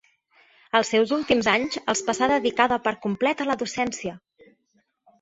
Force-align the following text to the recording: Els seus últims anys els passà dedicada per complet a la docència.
Els 0.79 0.89
seus 0.93 1.13
últims 1.17 1.51
anys 1.53 1.79
els 1.95 2.03
passà 2.09 2.31
dedicada 2.33 2.81
per 2.89 2.97
complet 3.07 3.47
a 3.47 3.51
la 3.53 3.61
docència. 3.65 4.21